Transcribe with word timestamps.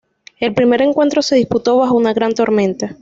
El 0.39 0.55
primer 0.55 0.81
encuentro 0.81 1.21
se 1.21 1.35
disputó 1.35 1.77
bajo 1.77 1.93
una 1.95 2.11
gran 2.11 2.33
tormenta. 2.33 2.97